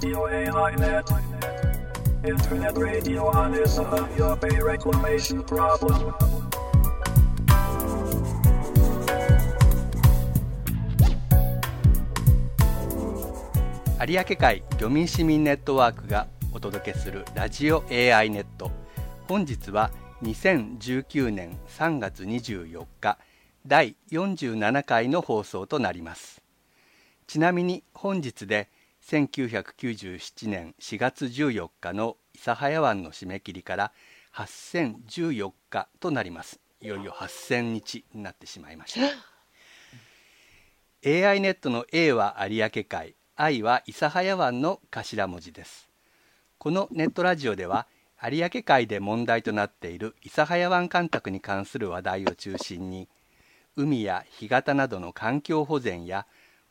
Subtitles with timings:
[0.00, 1.10] Radio AI Net.
[2.22, 6.14] Internet radio on is a your pay reclamation problem.
[13.98, 18.70] 有明海漁民市民ネットワークがお届けするラジオ AI ネット
[19.26, 19.90] 本日は
[20.22, 23.18] 2019年3月24日
[23.66, 26.40] 第47回の放送となります
[27.26, 28.68] ちなみに本日で
[29.08, 33.92] 1997年4月14日の諫早湾の締め切りから
[34.34, 36.60] 8014日となります。
[36.82, 39.00] いよいよ8000日になってしまいました。
[41.30, 45.88] AI ネットの A は有明海 I は諫早湾の頭文字です。
[46.58, 47.86] このネットラジオでは
[48.22, 53.08] 有明海で問題となっている諫早湾干拓に関する話題を中心に
[53.74, 56.26] 海や干潟などの環境保全や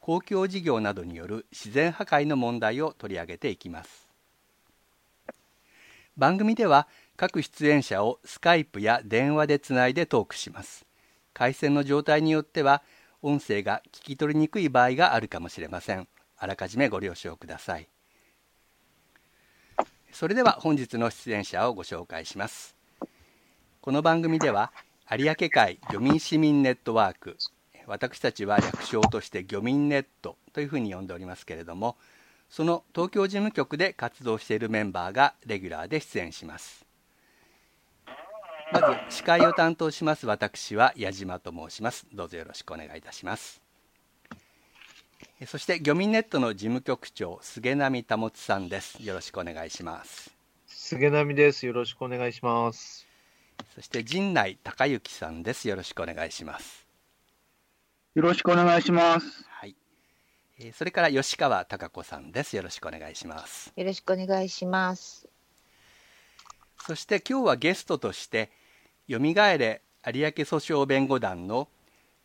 [0.08, 4.08] 公共事業などによる自然破壊の問題を取り上げていきます。
[6.16, 10.86] 番組では各出演者をスカイプや電話でつないでトークします。
[11.34, 12.84] 回線の状態によっては
[13.22, 16.08] 音声が聞き取りにくい場合があるかもしれません。
[16.38, 17.90] あらかじめご了承ください。
[20.14, 22.78] それでは本日の出演者をご紹介します。
[23.82, 24.72] この番組では
[25.12, 27.36] 有明海漁民市民ネットワーク
[27.88, 31.96] 私たちは略称として漁民ネットというふうに呼んでおりますけれども
[32.50, 36.86] その東京事務局で活動しているメンバーがレギュラーで出演します。
[38.72, 42.06] まず司会を担当します私は矢島と申します。
[42.14, 43.62] どうぞよろしくお願いいたします。
[45.46, 49.02] そして漁民ネットの事務局長菅波保さんです。
[49.04, 50.34] よろしくお願いします。
[50.68, 51.66] 菅波です。
[51.66, 53.06] よろしくお願いします。
[53.76, 55.68] そして陣内孝之さんです。
[55.68, 56.87] よろしくお願いします
[58.18, 59.46] よろしくお願いします。
[59.48, 59.76] はい。
[60.74, 62.56] それから吉川貴子さんです。
[62.56, 63.72] よろしくお願いします。
[63.76, 65.30] よろしくお願いします。
[66.80, 68.50] そして今日はゲストとして
[69.08, 71.68] よみがえれ有明訴訟弁護団の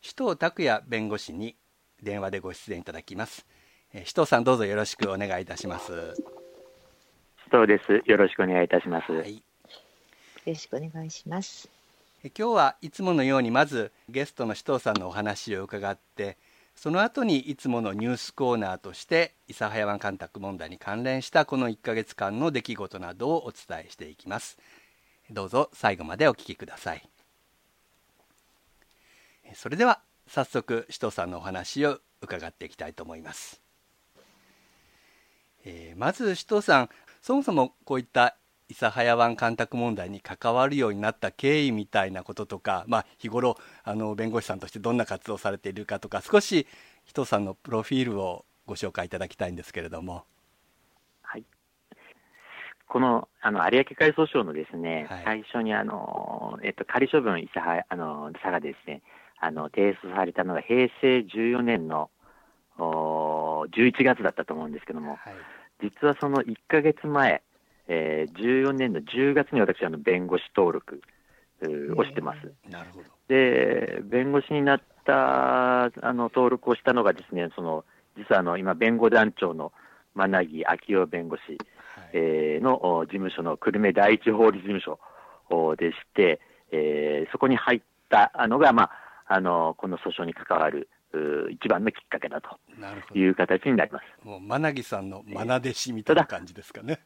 [0.01, 1.57] 首藤拓也弁護士に
[2.03, 3.45] 電話でご出演いただきます。
[3.93, 6.15] 首藤さんどうぞよろしくお願いいたします。
[7.51, 8.11] 首藤です。
[8.11, 9.43] よろしくお願いいたします、はい、よ
[10.47, 11.82] ろしくお願いします
[12.25, 16.39] 今日はいつものようにまずゲストの首藤さんのお話を伺って
[16.77, 24.57] その後にいつものニュースコーナーとして諫早湾干拓問題に関連したこの1ヶ月間の出来事などをお伝えしていきます。
[25.31, 27.09] どうぞ最後までお聞きください。
[29.55, 33.61] それでは早速首藤さんのお話を伺っていきたいと思います、
[35.65, 36.89] えー、まず首藤さん
[37.21, 38.37] そもそもこういった
[38.73, 46.67] 諫早湾干拓問題に関わるようになった経緯みたいなこととか、まあ、日頃あの弁護士さんとしてどんな活動をされているかとか少し
[47.05, 50.25] 人さんのプロフィールをご紹介いただきたいんですけれども。
[51.23, 51.45] はい、
[52.87, 59.03] このあの有明海訴訟のですね、はい、最初にあの、えっと、仮処分諫早あの佐賀ですね
[59.39, 62.11] あの提出されたのが平成14年の
[62.79, 65.35] お11月だったと思うんですけども、はい、
[65.83, 67.43] 実はその1か月前
[67.89, 71.03] えー、14年の10月に私あの弁護士登録
[71.97, 72.53] をしてます。
[72.71, 77.85] なるほどで弁護士になったあの登録をしたのがですねその
[78.17, 79.73] 実はあの今弁護団長の
[80.15, 81.59] 真凪昭夫弁護士、はい、
[82.13, 84.99] えー、の事務所の久留米第一法律事務所
[85.77, 88.91] でして、えー、そこに入ったのが、ま
[89.27, 90.89] あ、あのこの訴訟に関わる
[91.51, 92.59] 一番のきっかけだと
[93.15, 94.27] いう形になります。
[94.27, 97.01] もう真凪さんの愛弟子みたいな感じですかね。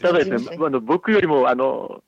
[0.00, 2.02] ただですね、あの僕よりも、あの、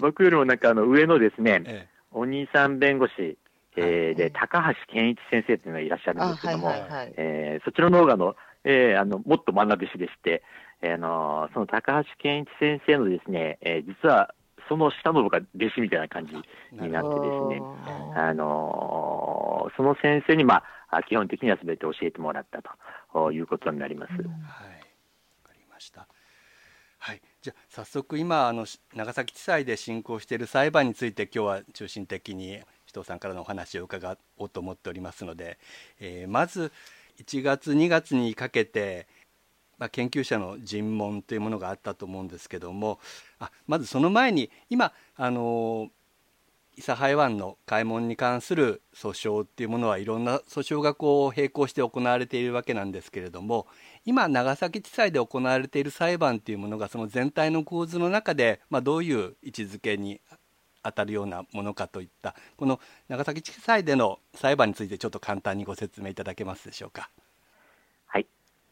[0.00, 3.36] 僕よりもなんかあの上のですね、ええ、お兄さん弁護士、
[3.76, 10.42] えー、で、高橋健一先生というのがいらっしゃるんですけども、はいはいはい、えー、そちらの方があの、えー、あの、もっと学弟子でして、
[10.82, 14.34] えー、あの、その高橋健一先生のですね、えー、実は、
[14.68, 17.62] その下の部が弟子みたいな感じになってですね、
[18.16, 20.64] あのその先生に、まあ、
[21.02, 22.62] 基本的にはすべて教えてもらった
[23.12, 24.12] ということになります。
[24.12, 24.30] はい、わ
[25.44, 26.06] かりました。
[26.98, 35.58] はい、じゃあ早速今あの長崎地裁で進行している裁判について今日は中心的に首藤さんからのお話を伺おうと思っておりますので、
[36.00, 36.72] えー、まず
[37.18, 39.06] 1月2月にかけて
[39.78, 43.00] まあ、研究者の尋問というものがあったと思うんですけども
[43.38, 45.90] あまずその前に今あの
[46.76, 53.66] 諫早湾の開門に関する訴訟っていうものはいろんな訴訟がこう並行して行われているわけなんですけれども
[54.04, 60.20] 今長崎地裁で行われている裁判っていうものがその全体の構図の中で、まあ、どういう位置づけに
[60.82, 67.10] 当たるようなものかといったこの長崎地裁での裁判についてちょっと簡単にご説明いただけますでしょうか。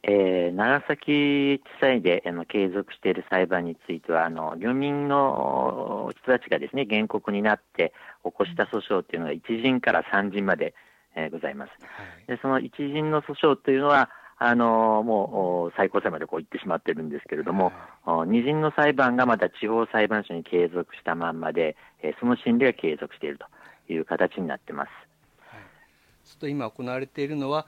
[0.05, 7.93] えー、長崎地裁であの継続している裁判については、あの漁民の人たちがですね原告になって
[8.25, 10.75] 起こした訴訟というのが1陣から3陣まで、
[11.15, 11.73] えー、ございます。
[12.27, 14.11] でその1陣の訴訟というのは、
[14.45, 17.71] あのもう最高裁までこう行ってしまってるんですけれども、
[18.05, 24.89] はい、二陣の裁判がまだ地方裁判所に継続したまんまで、えー、その審理が継続しているという形になってます。
[25.47, 27.67] はい、と今行われているのは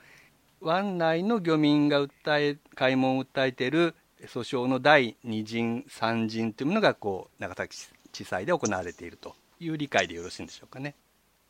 [0.64, 7.76] 湾内の漁民が訴え開門を訴えている訴訟の第2陣3陣というものがこう長崎
[8.12, 10.94] 地裁で行われているという理解でよろしいんでしょうかね。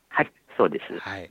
[0.09, 1.31] はいそうです、はい、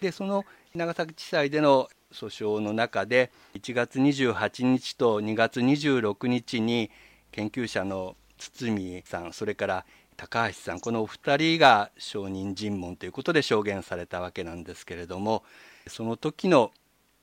[0.00, 0.44] でその
[0.74, 6.90] 長崎地裁での訴訟の中で1月28日と2月26日に
[7.32, 9.84] 研究者の堤さんそれから
[10.16, 15.42] 高橋さんこのお二人が証人尋問ということで証言されたわけなんですけれども
[15.88, 16.70] その時の、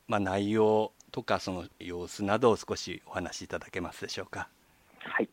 [0.09, 4.49] まあ、内容とかその様子などを少しお話しいただけますでしょうか？
[4.99, 5.29] はい、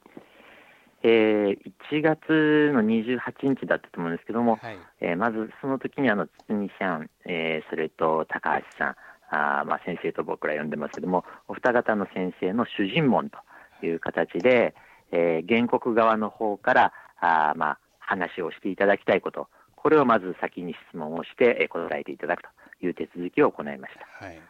[1.03, 1.59] えー、
[1.91, 8.97] 1月の28日だったと思うんですけども、はい、えー、まずその時にあの堤さん、えー、それと高橋さん
[9.31, 13.39] あまあ、先生と僕ら呼んでますけども、お二方の先生の主人問と
[13.85, 14.75] いう形で、
[15.11, 22.49] えー、原告側の方からあ、まあ、話をしていただきたいこと、これをまず先に質問をして、えー、答えていただくと
[22.87, 24.25] いう手続きを行いました。
[24.25, 24.41] はい、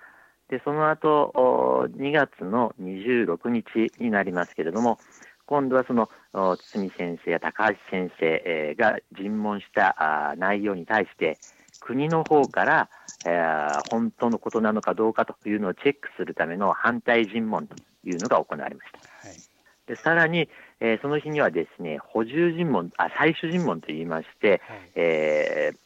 [0.49, 4.99] でその後2月の26日になりますけれども、
[5.47, 11.39] 今度はその堤先生や高橋先生、えー、が尋問したあ内容に対して、
[11.81, 12.89] 国の方から、
[13.25, 19.29] えー、本当のことなのかどうかというのをチェックするための反対尋問というのが行われました。
[19.29, 19.39] はい、
[19.87, 20.49] でさらに、
[20.81, 25.86] えー、その日にはですね補充尋問あ最終尋問といいまして、はい、えー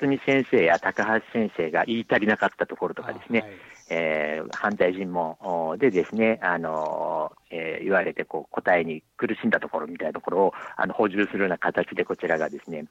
[0.00, 3.50] 堤先生や高橋先生が言い足りなかったところとかですね、はい、
[3.90, 5.36] えー、反対尋問
[5.78, 12.86] でですね、あのえー、言われてこう答えに苦しんだところみたいなところをあの補充するような形でこちらがですね、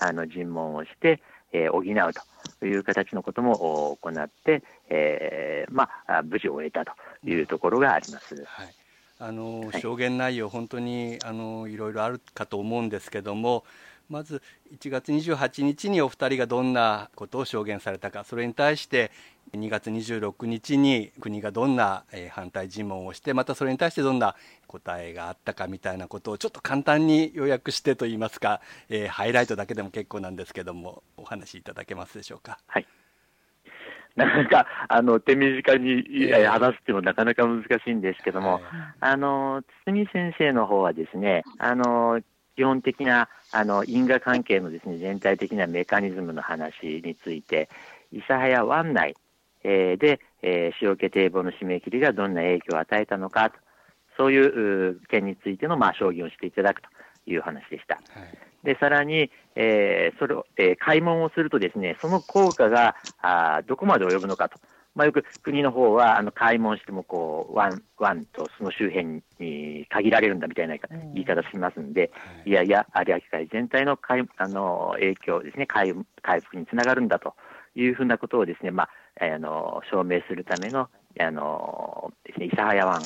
[0.00, 1.20] あの尋問をして、
[1.52, 2.12] えー、補う
[2.60, 6.92] という形のことも行って、えー、まあ、無事を終えたと
[7.24, 8.44] いうところがあります。
[8.44, 8.74] はい。
[9.22, 13.64] あの証言内容、本当にあのいろいろあるかと思うんですけども、
[14.10, 14.42] まず
[14.74, 19.10] 1月28日にお二人がどんなことを証言されたかそれに対して
[19.56, 24.34] 2月26日に国がどんな反対尋問をしてまたそれに対してどんな
[24.66, 32.58] 答えがあったかみたいなことをちょっと簡単に要約してといいますか、えー、ハイライトだけでも結構なんですけどもお話しいただけますでしょうか？
[32.66, 32.86] はい。
[34.16, 38.62] なかなかあの手短に話すっていうのはなかなか難しいんですけども、はい、
[39.00, 42.20] あの堤先生の方はですね、あの
[42.60, 47.70] 基本的なあの因果関係のですね全体的なメカニズムの話について、
[48.12, 49.14] 諫早湾内、
[49.64, 53.56] えー、で、えー、塩気堤防の締め切りがどんな影響を与えたのかと、
[54.18, 56.88] そういう件についての、まあ、証言をしていただくと
[57.24, 57.94] いう話でした。
[57.94, 64.58] はい、でさらに、えー、それを、えー、開門をするとですね、その効果があどこまで及ぶのかと。
[64.94, 70.76] まあ、よく国の方はあの開門してもこう湾湾とその周辺に限られるんだみたいな
[71.14, 72.10] 言い方しますんで、
[72.44, 73.98] うん、いやいや、有明海全体の
[74.36, 77.34] あの影響ですね回、回復につながるんだと
[77.74, 80.88] いうふうなことをですね、まあ、あの証明するための
[81.18, 83.02] あのですね、諫早湾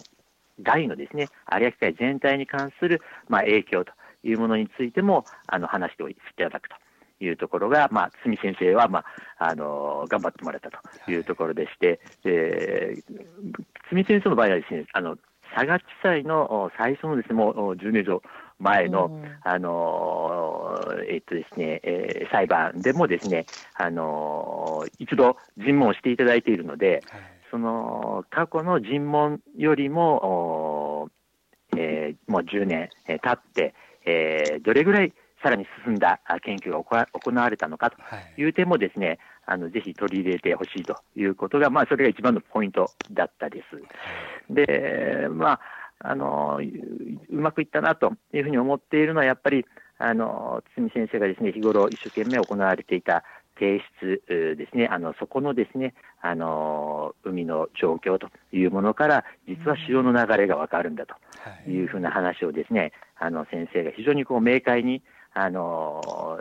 [0.63, 3.93] 外のですね有明海全体に関する、まあ、影響と
[4.23, 6.77] いうものについてもあの話していただくと。
[7.21, 9.05] いうところが、まあ、堤先生は、ま
[9.39, 13.03] あ、あの頑張ってもらったというところでして、で
[13.91, 15.17] 堤先生の場合はですね、あの
[15.55, 18.23] 佐賀地裁の最初のですね、もう10年以上
[18.59, 31.11] 前の、うん、あの、えっとですね、えー、裁判でもですね、あの、一度尋問していただいているので、はい、その、過去の尋問よりも、
[31.77, 33.75] えー、もう10年経って、
[34.07, 35.13] えー、どれぐらい
[35.45, 37.97] さらに進んだ研究が行われたのかと
[38.41, 38.49] い。
[38.49, 44.55] う点もですね、はい、あのぜひ取り入れてほしいということが、まあ、それが一番のポイントだったです。
[44.55, 45.61] で、まあ、
[46.01, 46.61] あの
[47.31, 49.67] うまくいったなというふうに思っているのは、やっぱり
[49.99, 53.23] あの堤先生がですね日頃一生懸命行われていた
[53.59, 61.15] 提出ですね、あのそこのですねあの海の状況というものから、実は潮の流れが分かるんだと
[61.71, 65.03] いうふうな話をですね、あの先生が非常にこう明快に
[65.35, 66.41] あの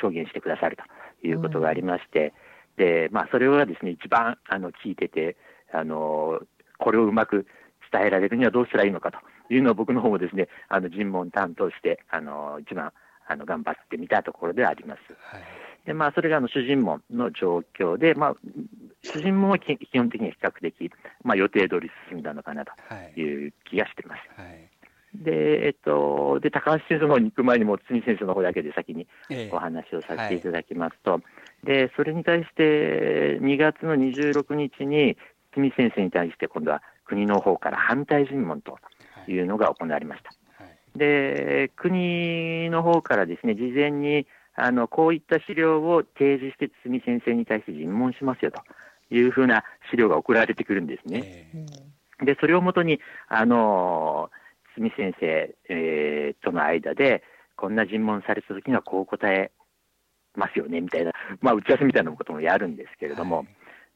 [0.00, 0.76] 証言してくださる
[1.20, 2.32] ということがありまして、
[2.76, 5.36] でまあ、それがですね一番あの聞いてて
[5.72, 6.40] あの、
[6.78, 7.46] これをうまく
[7.92, 9.18] 伝えられるにはどうしたらいいのかと
[9.52, 12.92] いうのを僕の方もですね、あの尋問担当して、あの一番
[13.26, 15.00] あの頑張ってみたところであります。
[15.34, 15.42] はい、
[15.86, 18.34] でまあ、それがあの主人門の状況で、まあ、
[19.02, 20.90] 主人門は基本的には比較的、
[21.22, 22.72] まあ、予定通り進んだのかなと
[23.20, 24.40] いう気がしてます。
[24.40, 24.77] はい、はい
[25.14, 29.06] で、えっと、で、高橋先生の方に行く前にも、堤先生の方だけで先に
[29.50, 30.40] お話をさせてい。
[30.40, 31.20] ただきますと、
[31.66, 35.16] ええはい、で、それに対して、2月の26日に、
[35.52, 38.78] 堤先生に対して、今度は国の方から反対尋問と
[39.26, 39.38] い。
[39.38, 40.32] うのが行われました。
[40.62, 48.60] はい、で、国の方からですね、事前に、あの、こういった資料を提示して、堤先生に対して尋問しますよと
[49.14, 51.24] いうふうな資料が送られてくるんですね。
[52.22, 54.30] え、で、それをもとに、あの
[54.78, 57.22] 堤先生、えー、との間で、
[57.56, 59.50] こんな尋問されたときにはこう答え
[60.36, 63.46] ますよねみたいな、 まあ、打ち合わせみたいなこともやるんですけれども、はい、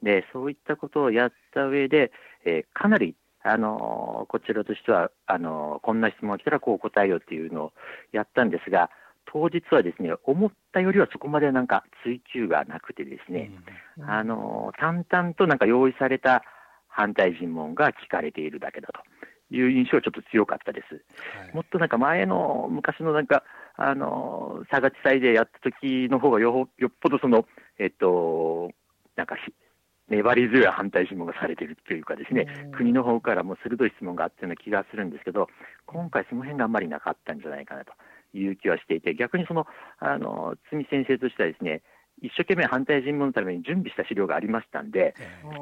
[0.03, 2.12] でそういったことをやった上で、
[2.45, 7.73] えー、かなりあのこちらとしてはあのこんな質問来たらこう答えようっていうのを
[8.12, 8.91] やったんですが、
[9.27, 13.51] 当日はですね思ったよりはそこまでなんか追及がなくて、ですね、
[13.99, 16.45] うん、あの淡々となんか用意された
[16.87, 19.01] 反対尋問が聞かれているだけだと。
[19.52, 20.94] いう印象はちょっと強かったです。
[21.38, 23.44] はい、もっとなんか前の昔のなんか、
[23.76, 27.47] あの、佐賀地裁でやった時の方がよよっぽどその、
[27.78, 28.71] えっと、
[29.16, 29.37] なんか
[30.09, 35.49] 粘り強い反対質問がされているというかですね、国の方からも鋭い質問があったような気がするんですけど、
[35.87, 37.92] 今回その辺があんまりなかったんじゃないかなと。
[38.35, 39.66] いう気はしていて、逆にその、
[39.99, 41.82] あの、堤先生としてはですね、
[42.21, 45.14] 一生懸命反対尋問のために準備した資料がありましたんで、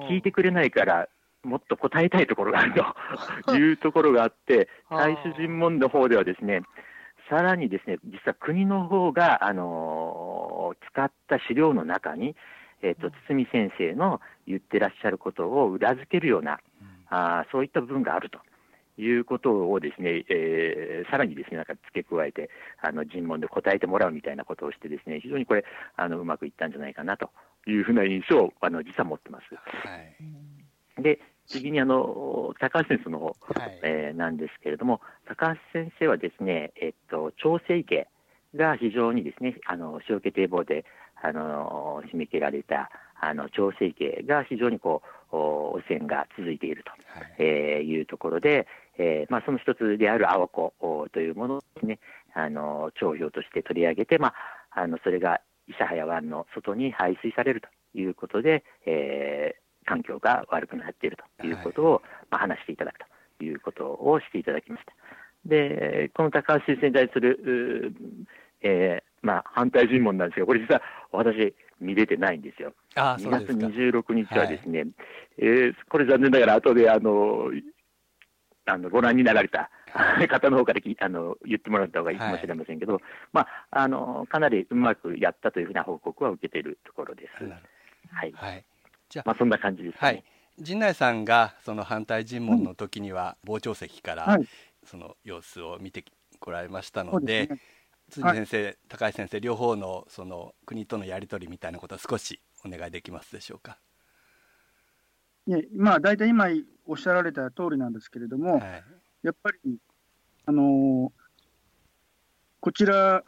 [0.09, 1.09] 聞いてくれないから、
[1.43, 2.75] もっと答えたいところがある
[3.47, 6.63] と いうところがあって、最終尋問の方ではですね、
[7.29, 12.35] さらにですね、実は国の方が、あのー、使った資料の中に、
[12.83, 16.61] えっ、ー、と、堤先生の言ってらっしゃることを裏付けるような、
[17.09, 18.39] あそういった部分があると
[19.01, 25.65] いうことをですね、えー、さらにですね、なんか付け加えて、あの、尋問で答えてもらうみたいなことをしてですね、非常にこれ、
[25.97, 27.31] あの、うまくいったんじゃないかなと
[27.67, 29.45] いうふうな印象を、あの、実は持ってます。
[29.55, 29.97] は
[30.99, 31.03] い。
[31.03, 31.21] で、
[31.51, 38.07] 次にあの高橋先生の方、はい、えー、なんですけれども、高橋先生はですね、えっと、調整家
[38.55, 40.85] が非常にですね、あの、小家堤防で、
[41.23, 42.91] あの、締め切られた、
[43.21, 45.03] あの、調整家が非常にこ
[45.33, 48.67] う、汚染が続いていると、はい、えー、いうところで、
[48.99, 50.73] えー、まあ、その一つである青子
[51.13, 51.99] というものをですね、
[52.35, 54.35] あの、帳票として取り上げて、まあ、
[54.83, 62.99] あの、それが諫早湾の外に排水されるということで、えー、環境が悪くなっているということを、まあ、話していただく
[63.39, 64.93] ということをしていただきました。
[65.45, 67.93] で、この高橋先生に対する、
[68.63, 72.75] えー、まあ、反対尋問なんですが、これ実は私、見れてないんですよ。
[72.95, 74.89] あ2月26日はですね、はい、
[75.39, 77.51] えー、これ残念ながら後で、あの、
[78.67, 79.71] あのご覧になられた
[80.29, 87.45] 方の方からあの言ってもらった方がいいかもしれませんけど、はい、まあ、あのかなりうまくやったというふうな報告は受けているところです。
[88.13, 88.65] はい、はい
[89.11, 90.25] じゃあ、まあ、そんな感じです、ね、はい。
[90.59, 94.39] 陣内さんがその反対尋問の時には傍聴席から
[94.85, 96.05] その様子を見て
[96.39, 97.51] こられましたので、
[98.11, 103.79] 辻先生、はい、高橋先生両方のその国とのやり取りみたいなことを少しお願いできますでしょうか？
[105.47, 106.47] ね、まあ大体今
[106.87, 108.85] おっしゃられた通りなんですけれども、はい、
[109.23, 109.79] やっぱり
[110.47, 111.11] あのー、
[112.61, 113.23] こちら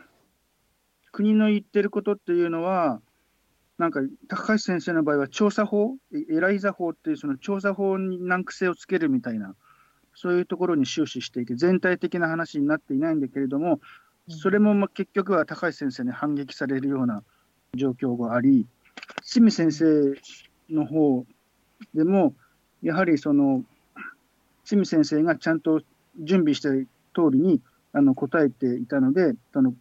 [1.12, 3.00] 国の言ってることっていうのは
[3.82, 3.98] なんか
[4.28, 5.96] 高橋先生の場合は調査法、
[6.30, 9.56] エライザ法っていうその調査法に難癖をつけるみたいな、
[10.14, 13.80] そういうところに終始していて、全体的な話になっていないんだけれども、
[14.28, 17.24] それもま結局は高橋先生に反撃されるような
[17.74, 18.68] 状況があり、
[19.24, 20.14] 清水先生
[20.72, 21.26] の方
[21.92, 22.36] でも、
[22.82, 23.64] やはりその、
[24.64, 25.82] 清水先生がちゃんと
[26.20, 27.60] 準備した通りに
[27.92, 29.74] あの答えていたので、あの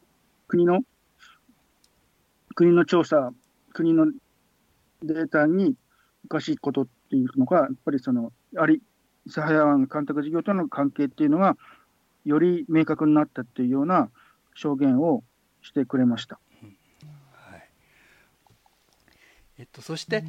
[0.47, 0.79] 国の
[2.55, 3.31] 国の調査
[3.71, 4.05] 国の
[5.03, 5.75] データに
[6.25, 8.81] おかしいことっていうのが、やっぱりその、あり、
[9.27, 11.57] サハヤ湾干拓事業との関係っていうのが、
[12.25, 14.09] より明確になったっていうような
[14.53, 15.23] 証言を
[15.61, 16.39] してくれました。
[17.33, 17.69] はい
[19.59, 20.23] えっと、そして、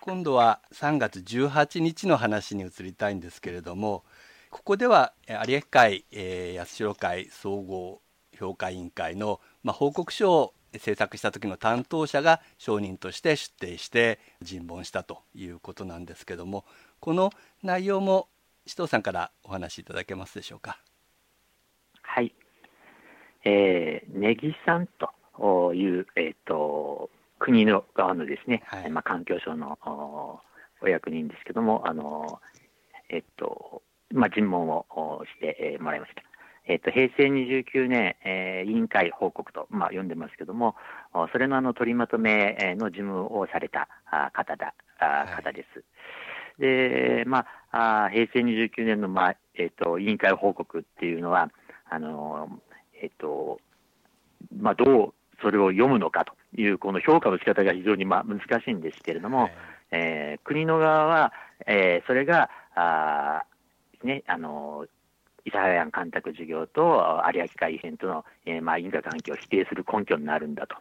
[0.00, 4.04] 今度は3月18日の話に移りたいんですけれども、
[4.50, 8.00] ここでは有明海、えー、八代海総合
[8.38, 16.64] 評価委員会の、まあ、報告書を制作した時の担当者が証人として出廷して尋問したということなんですけども
[17.00, 17.30] この
[17.62, 18.28] 内容も
[18.64, 20.78] 紫藤さんからお話しいただけますでしょうか？
[22.02, 22.34] はい、
[23.44, 24.88] えー、根木さん
[25.38, 29.78] という、えーと、国の側のですね、はい、まあ、環境省の
[30.82, 32.40] お役人ですけども、あの
[33.08, 34.86] えっ、ー、とまあ、尋問を
[35.40, 36.22] してもらいました。
[36.68, 40.74] えっと、平成29年、えー、委員会報告と、まあ、読んでますけども、
[41.32, 43.88] それのあの取りまとめの事務をされた
[44.32, 45.84] 方だ、方です。
[46.58, 51.50] で、まあ、平成29年の、まあ、えっと、委員会報告っていうのは、
[51.88, 52.60] あの、
[53.00, 53.60] えっと、
[54.58, 59.52] まあ、どうそれを読むのかという、この評価の仕方が非常にまあ難しいんですけれども、はい、
[59.92, 61.32] えー、国の側は、
[61.66, 63.44] えー、それが、あ
[64.02, 64.86] ね、あの、
[65.46, 70.76] 諫早湾干拓事業と有明海変との、えー、まあ、因果関係を否定する根拠になるんだと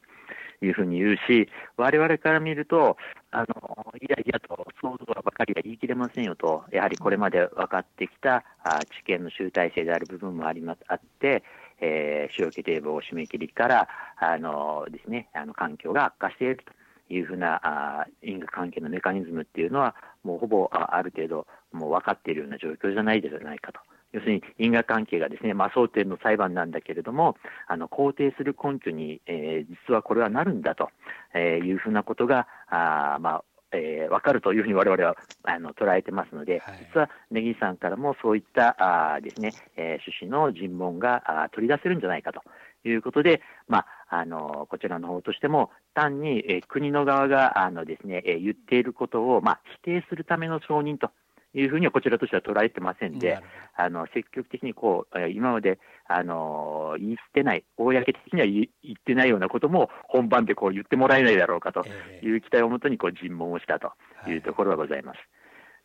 [0.65, 2.97] いうふうに言うし、我々から見ると、
[3.31, 11.43] あのいやいやと、そうとばかりは言い切れませんよと、やはりこれまで分かってきたあ知見の集大成である部分もありまあって、
[11.79, 23.79] えー、使用決定簿締め切りから、あのですね、あの環境が悪化しているというふうなあ因果関係のメカニズムっていうのは、もうほぼあある程度、もう分かっているような状況じゃないではないかと。
[24.15, 27.35] 要するに因果関係がですね、まあ、争点の裁判なんだけれども、
[27.67, 30.89] あの肯定する根拠に、えー、実はこれはなるんだと、
[31.33, 33.43] えー、いうふうなことが、あまあ、
[33.73, 42.41] えー、分かるというふうに我々はあの捉えてますので、はい、実は根岸さんからもそういったあですね、えー、趣旨の尋問があ取り出せるんじゃないかと
[42.87, 43.85] いうことで、まあ、
[44.19, 51.11] あのこちらの方としても、単に、えー、国の側があのですね、えー、言っていることを、まあ、否定するための承認と
[51.55, 53.39] いうふうにはこちらとしては捉えてませんで、
[53.75, 61.85] あの積極的にこう今まであの言ってない、公的には言ってないようなことも本番でこう言ってもらえないだろうかと
[62.21, 63.91] いう期待をもとにこう尋問をしたと
[64.27, 65.19] いうところがございます。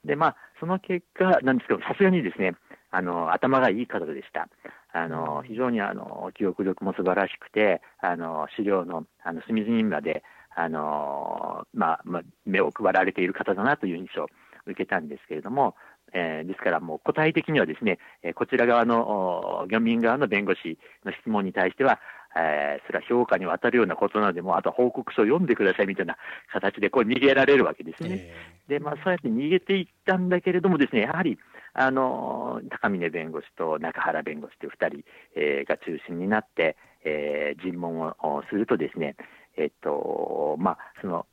[0.05, 2.55] で、まあ、その結果なんですけど、さすがにですね、
[2.91, 4.49] あの、頭がいい方でした。
[4.93, 10.25] あの、非常にあの、記憶力も素晴らしくて、あの、資料の、あの、隅々まで、
[10.57, 14.27] あの、まあ、まあ、目を配られている方だなという印象
[14.67, 15.75] 受けたんですけれども、
[16.13, 22.01] えー、ですからもう具体的にはですね、えこちら側の、漁民側の弁護士の質問に対しては、
[22.37, 26.17] えー、それは評価に渡るようなことなので、もあと報告書を読んでくださいみたいな
[26.53, 28.09] 形でこう逃げられるわけですね。
[28.13, 31.39] えー、で、まあ、そうやって逃げていったんだけれどもですね、やはり、
[31.73, 39.17] あの、高峰弁護士と中原弁護士という2人、えー、が中心になって、えー、尋問をするとですね、
[39.57, 41.27] えっと、まあ、その、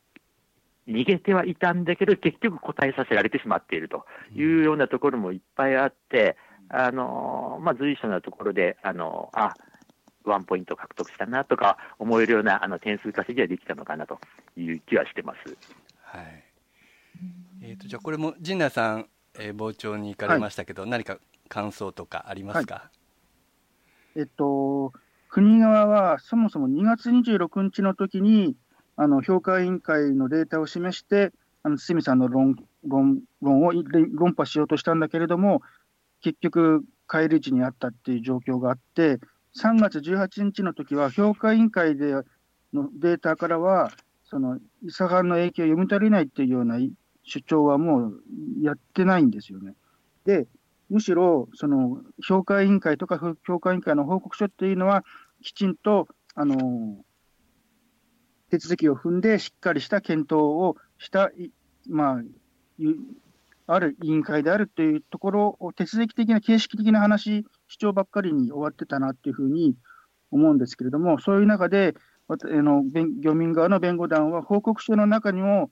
[0.88, 6.38] 逃げてはいたんだけど、結局答えさせられてしまっているというようなところもいっぱいあって、
[6.70, 9.54] あのまあ、随所なところで、あのあ
[10.24, 14.20] ワンポイント獲得したなとか思えるようなあの点数稼ぎはできたのかなと
[14.58, 15.58] いう気はしてます。
[16.02, 16.44] はい。
[17.62, 19.08] えーと、じゃあ、これも陣内さん、
[19.40, 21.18] えー、傍聴に行かれましたけど、はい、何か
[21.50, 22.92] 感想とかありますか、は
[24.16, 24.94] い、えっと、
[25.30, 28.56] 国側はそもそも2月26日の時に、
[28.98, 31.32] あの評価委員会のデータを示して、
[31.64, 32.56] あの堤さんの論
[32.86, 35.62] 論論を論破しようとしたんだけれども、
[36.22, 39.20] 結局、返り討ちにあったっていう状況があって、
[39.56, 42.14] 3月18日の時は、評価委員会で
[42.74, 43.92] のデータからは、
[44.24, 46.78] その伊佐藩の影響を読み足りないっていうような
[47.24, 48.22] 主張はもう
[48.62, 49.76] やってないんですよね。
[50.26, 50.48] で、
[50.90, 55.06] むしろ、その評価委員会とか評価委員会の報告書っていうのは、
[55.44, 57.04] きちんと、あの
[58.50, 61.32] 手続きを踏んで、しっかりした検討をした、
[61.88, 62.24] まあ、
[63.68, 69.76] ある委員会であるというところを、手続き的な、形式的な話、主張ばっかりに終わってたなっていうふうに
[70.32, 71.96] 思うんですけれども、そういう中で、
[72.30, 72.84] あの
[73.22, 75.70] 漁民側の弁護団は、報告書の中にも、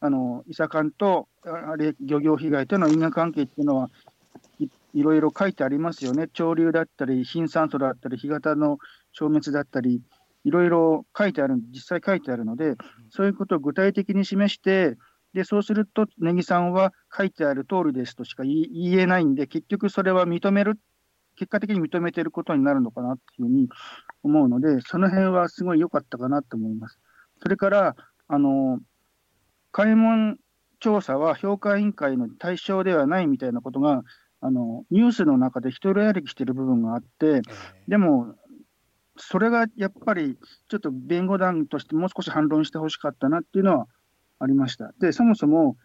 [0.00, 3.90] あの伊佐館とあれ漁業被害との因果関係っていうのは
[4.60, 8.78] いいろいろ書いてありますよね、潮流だったり、貧酸素だったり、干潟の
[9.12, 10.00] 消滅だったり、
[10.48, 12.74] いろいろ書いてある、実際書いてあるので、
[13.10, 14.96] そういうことを具体的に示して、
[15.34, 18.66] でそうすると、根木さんは書いてある通りですとしか言
[18.98, 20.78] えないんで、結局それは認める、
[21.36, 23.68] 結果的に認めていることになるのかなっていうふうに
[24.22, 26.98] 思うので、その辺はすごい良かったかなと思います。
[27.42, 28.80] それから、あの、
[29.70, 30.38] 開門
[30.80, 34.02] 調査は評価委員会の対象ではないみたいなことが、
[34.40, 37.42] あのニュースの中で一人歩きしている部分があって、
[37.88, 38.36] でも、
[39.18, 40.36] それがやっぱり
[40.68, 43.86] ちょっと弁護団としてもう少し反論してほしかったなっていうのは
[44.38, 44.92] ありました。
[45.00, 45.76] で、そもそも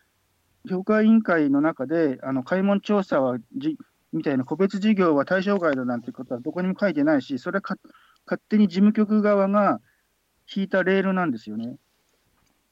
[0.69, 3.77] 評価委員会の中で、あの開門調査はじ
[4.13, 7.63] みたいな個別事業は対象外だなんてことはどこにも書いてないし、それは
[8.25, 9.81] 勝手に事務局側が
[10.53, 11.77] 引いたレールなんですよね。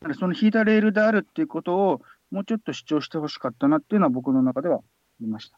[0.01, 4.81] だからその引いたレールであるっていうことをもうちょっと主張してほしかったなっていうのは僕の中ではあ
[5.19, 5.57] りました。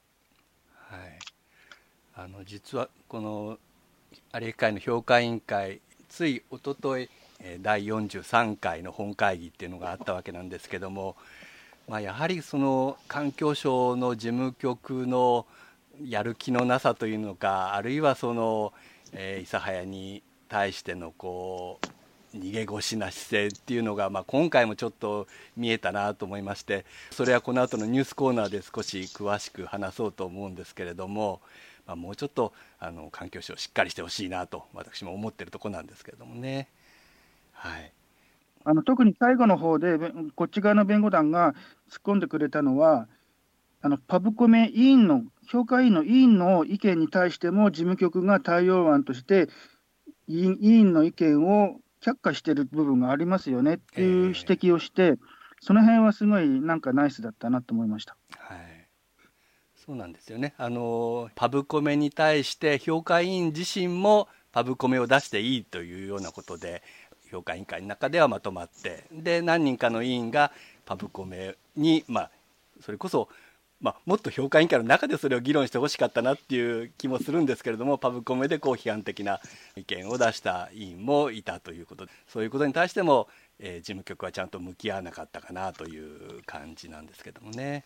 [0.95, 1.19] はい、
[2.15, 3.57] あの実はこの
[4.33, 7.09] 有明海の評価委員会ついおととい
[7.61, 11.15] 第43回の本会議っていうのがあったわけなんですけども、
[11.87, 15.45] まあ、やはりその環境省の事務局の
[16.07, 18.73] やる気のなさというのかあるいはその、
[19.11, 31.41] えー、諫早に対してのこう逃げ腰な姿勢っていうのが、まあ、今回もちょっと見えたなと思いましてそれはこの後のニュースコーナーで少し詳しく話そうと思うんですけれども、
[31.85, 36.69] まあ、もうちょっとあの環境省しっかりしてほしいなと私も思ってるとこなんですけれどもね。
[37.51, 37.91] はい、
[38.65, 39.97] あの特に最後の方で
[40.35, 41.53] こっち側の弁護団が
[41.89, 43.07] 突っ込んでくれたのは
[43.81, 49.49] あのパブコメ委員の評価委員の委員の意見に対しても事務局が対応案として
[50.27, 55.17] 委員の意見を却下している部分がありますよねっていう指摘をして、えー、
[55.61, 58.15] その辺はすごいなんかナイスだったなと思いました。
[59.85, 66.83] そうなんですよねあのパブコメに対して評価委員自身もパブコメを出していいというようなことで
[67.29, 70.51] 評価委員会の中ではまとまってで何人かの委員が
[70.85, 72.31] パブコメにまあ
[72.81, 73.27] それこそ
[73.81, 79.41] まあ、もっと評価委員会の中でそれを議論してほしかったなっていう気もするんですけれどもパブコメでこう批判的な
[79.75, 83.27] 意見を出した委員もいたということでそういうことに対しても、
[83.59, 87.83] えー、事務局はちゃんと向き合わなかったかなという感じなんですけどもね。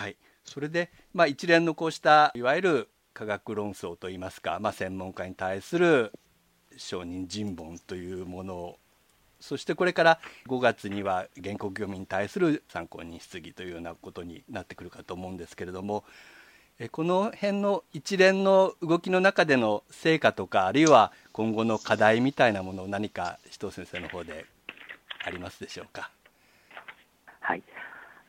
[0.00, 6.10] はい、それで、まあ、一連のこうしたいわゆる科学論争といいますか、まあ、専門家に対する
[6.78, 8.78] 証人尋問というものを
[9.40, 16.04] そしてこれから5月には原告業務に対する参考人質疑というようなことになってくるかと思うんですけれども
[16.92, 24.46] この辺の一連の動きの中での成果とかあるいは今後の課題みたいなものを何か紫藤先生の方で
[25.22, 26.10] ありますでしょうか？
[27.40, 27.62] はい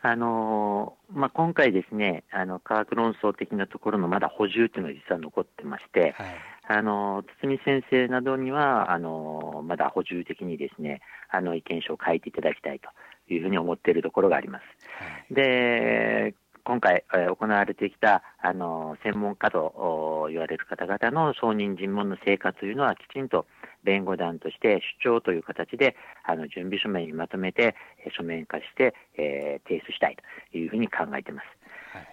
[0.04, 6.36] あのまあ、今回ですね、あの科学論争的なところのまだ補充というのが実は残ってまして、はい、
[6.68, 12.90] あの堤先生などにはあのまだ補充的にですねあの意見書を書いていただきたいと
[13.32, 14.64] いうふうに思っているところがあります。
[15.04, 16.34] はい、で
[16.64, 23.46] 今回、えー、行われてきたあの専門家と言われる方々の証人尋問の成果というのはきちんと
[23.84, 27.76] 弁護団として主張という形であの準備書面にまとめて
[28.18, 30.18] 書面化して、えー、提出したい
[30.52, 31.62] というふうに考えています。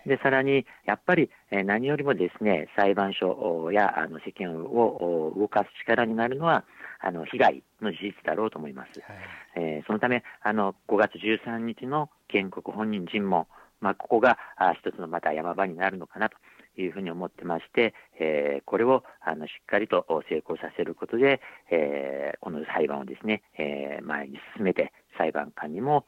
[0.07, 6.64] でさらに、やっぱり、え何よりもですね裁判所やあの世間を動かす力になるのは、
[7.00, 9.00] あの被害の事実だろうと思います。
[9.00, 9.18] はい、
[9.57, 13.46] えー、そのためあの、5月13日の原告本人尋問、
[13.81, 16.37] まあ、ここがあ一つのまた山場になるのかなと
[16.83, 26.07] いうふうに思ってまして、えー、これをあのしっかりと成功させることで、えー、この裁判をですね、えー、前に進めて、裁判官にも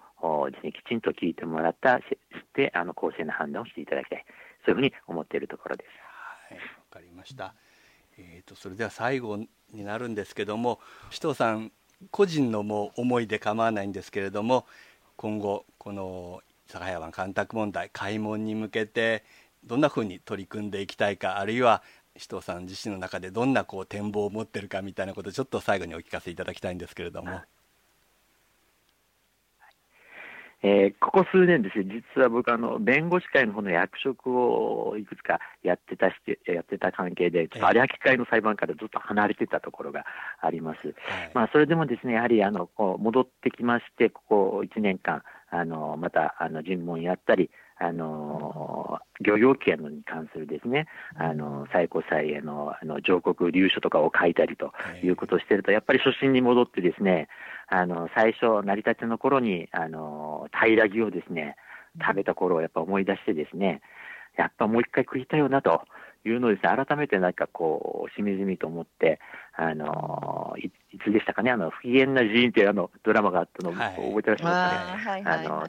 [0.51, 2.01] ですね、きちんと聞いてもらった、
[2.55, 4.25] で、あの、公正な判断をしていただきたい。
[4.65, 6.55] そういうふうに思っているところです。
[6.55, 7.55] はい、わかりました。
[8.19, 9.37] えっ、ー、と、それでは最後
[9.73, 10.79] になるんですけども、
[11.09, 11.73] 首藤さん、
[12.11, 14.67] 個人のもう思いで構わないんですけれども、
[15.17, 19.25] 今後、この佐賀湾干拓問題、開門に向けて、
[19.65, 21.83] どんなふうに取り組んでいきたいか、あるいは、
[22.15, 27.41] 首藤さん自身の中でどんなこう展望を持ってるかみたいなことをちょっと最後にお聞かせいただきたいんですけれども。
[30.63, 40.05] えー、ここ数年ですね、実は僕あの、弁護士会の方の役職をいくつかやってたしやってた関係で、ちょっと有明会の裁判からずっと離れてたところが
[40.39, 40.89] あります。
[40.89, 47.51] はい、まあ、それでもですね、やはりあのこう戻ってきまして、ここ1年間、あのまたあの尋問やったり、
[47.83, 57.29] あの漁業権に関するですね、あの最高裁へのあの上告、留書とかを書いたりということをしていると、やっぱり初心に戻ってですね、
[57.69, 61.57] あの最初、成り立ちの頃にあの平らぎをですね
[62.01, 63.81] 食べた頃をやっぱ思い出してですね、
[64.37, 65.83] やっぱもう一回食いたいよなと。
[66.27, 69.21] いうのをですね、改めてなんかこう、しみじみと思って、
[69.57, 75.23] あのいいつでしたかね、あの不機嫌な寺院というあのドラマがあったのを覚えてらっしゃいますかね。
[75.25, 75.67] あの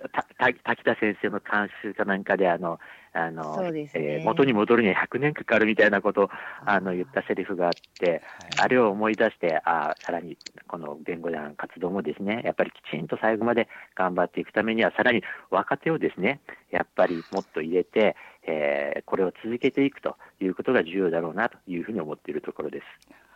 [0.00, 2.78] 滝田先生の監修かなんかで、あの、
[3.12, 6.30] あの、ねえー、元に戻るには100年かかるみたいなことを、
[6.64, 8.20] あの、言ったセリフがあって、はい、
[8.58, 22.84] あれを思い出して、あさらに、この弁護団活動もですね、やっぱりきちんと最後まで頑張っていくためには、さらに若手をですね、やっぱりもっと入れて、えー、これを続けていくということが重要だろうなというふうに思っているところです。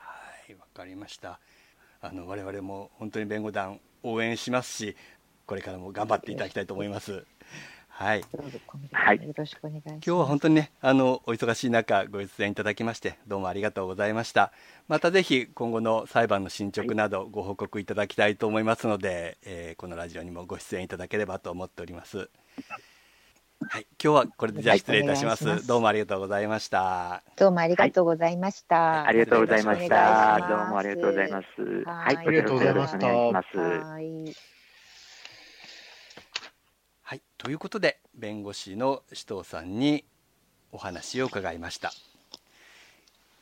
[0.01, 1.39] はい、わかりました。
[2.01, 4.97] あの我々も本当に弁護団応援しますし
[5.47, 7.25] これからも頑張っていただきたいと思います。
[7.89, 8.25] はい。
[8.93, 9.27] はい。
[9.27, 9.95] よろしくお願いします。
[9.95, 14.53] 今日は本当にね、あの、お忙しい中、ご出演いただきまして、どうもありがとうございました。
[14.87, 22.29] またぜひ、今後の裁判の進捗など、ご報告いただきたいと思いますので、はい、えー、このラジオにもご出演いただければと思っております。
[23.69, 25.47] はい、今日はこれでじゃ失礼いたします。
[25.47, 27.23] はい、ますどうもありがとうございました。
[27.37, 28.77] どうもありがとうございました。
[28.77, 30.47] はい、ありがとうございました。
[30.47, 31.47] どうもありがとうございます。
[31.87, 34.56] はい、ありがとうございました。
[37.47, 40.05] とということで弁護士の首藤さんに
[40.73, 41.93] お話を伺いました。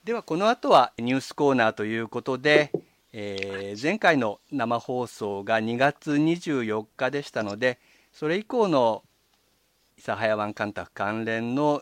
[0.05, 2.71] ではこの後はニュースコーナーということで、
[3.15, 7.79] えー、前回の生放送が2月24日でしたので
[8.13, 9.05] それ以降の
[9.97, 11.81] 諫早湾干拓関連の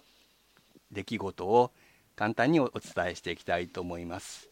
[0.93, 1.73] 出来事を
[2.15, 4.49] 簡単にお伝えしていきたいと思います。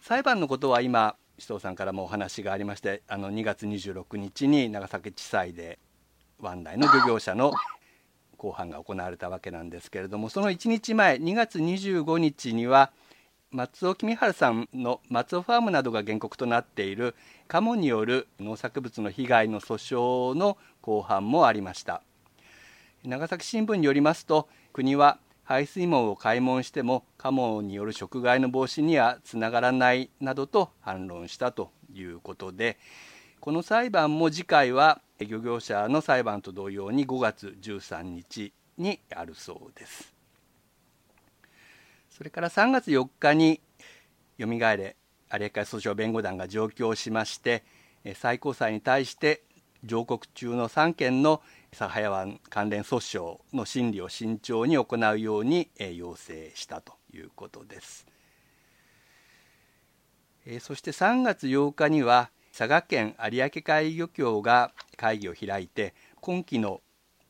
[0.00, 5.80] 裁判のことは今首藤さんからもお話がありましてあの2月26日に長崎地裁で
[6.40, 7.52] 湾内の漁業者の
[8.36, 12.92] 公判が行われたわけなんですけれどもその1日前2月25日には
[13.50, 17.14] 松尾公治さんの松尾ファームなどが原告となっている
[17.46, 22.02] カモによる農作物の被害の訴訟の公判もありました。
[23.04, 32.76] 長崎新聞によりますと国は排水門を開門してもカモによる食害の防止にはつながらないなどと反論したということで
[33.40, 40.12] この裁判も次回は漁業者の裁判と同様に5月13日にあるそうです
[42.10, 43.60] それから3月4日に
[44.38, 44.96] よみがえれ
[45.32, 47.64] 有明海訴訟弁護団が上京しまして
[48.14, 49.42] 最高裁に対して
[49.84, 51.40] 上告中の3件の
[51.72, 58.06] サハヤ湾関連訴訟の審理を慎重に行うように要請したということです。
[60.60, 66.80] そして3月8日には佐賀県有明海漁協が会議を開いて今期の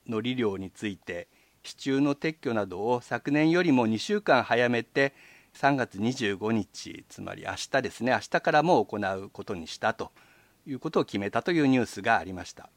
[0.07, 1.29] のり漁について
[1.63, 5.13] 支柱の撤去などを昨年よりも2週間早めて
[5.53, 10.13] 3月25日つまり明日ですね明日からも行うことにしたと
[10.67, 12.71] いうことを決めたというニュースがありました。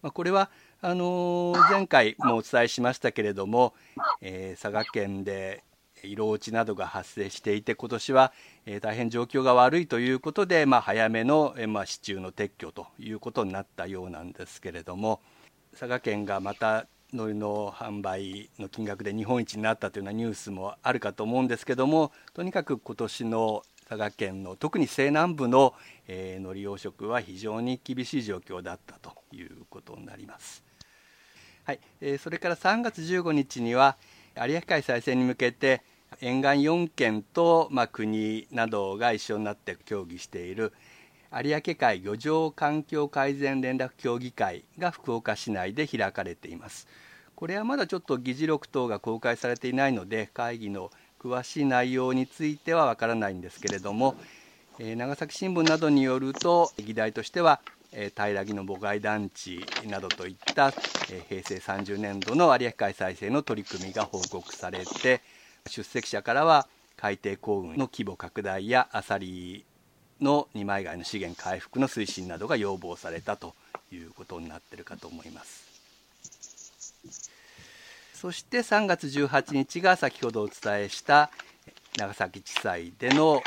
[0.00, 3.74] まあ、これはあのー、前回もお伝えしましたけれども、
[4.22, 5.64] えー、佐賀県で
[6.04, 8.32] 色落ちなどが発生していて今年は、
[8.66, 15.20] えー、大変状況が悪いということで、まあ、早めの、えー、まあ、支柱の撤去ということになったようなんですけれども
[15.72, 25.74] 佐賀県がまたのりの販売の金額で日本一になったというようなニュースもあるかと思うんですけどもとにかく今年の佐賀県の特に西南部の、
[26.08, 30.64] えー、海苔養殖は非常に厳しい状況だったということになります。
[31.64, 33.96] はいえー、それから3月15日には
[34.36, 35.82] 有明海再生に向けて
[36.20, 40.72] 沿岸4県と、まあ、国などが一緒になって協議している
[41.32, 46.86] 有明海漁場環境改善連絡協議会が福岡市内で開かれています。
[47.34, 54.14] これはまだちょっと議事録等が公開されていないので会議の詳しい内容についてはわからないんですけれども、
[54.78, 57.60] えー、長崎新聞などによると議題としては、
[57.92, 60.72] えー、平木の母外団地などといった、
[61.10, 65.20] えー、平成30年度の有明海再生の取り組みが報告されて
[65.68, 69.64] 出席者からは海底幸運の規模拡大やアサリ
[70.20, 73.54] の二枚貝の資源回復の推進などが要望されたと
[73.92, 75.72] いうことになってるかと思います。
[78.14, 81.30] そして3月18日が先ほどお伝えした
[81.98, 83.42] 長崎地裁での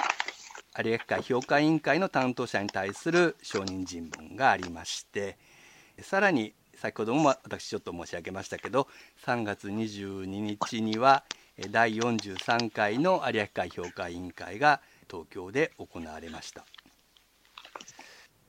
[0.77, 5.37] 有明海評価委員会の担当者に対する証人尋問がありまして
[6.01, 8.89] さらに先ほども私ちょっと申し上げましたけど
[9.25, 11.23] 3月22日には
[11.57, 16.65] 第43回の有明海評価委員会が東京で行われました。